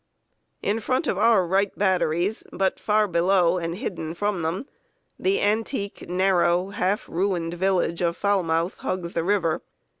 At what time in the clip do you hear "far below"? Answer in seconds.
2.79-3.59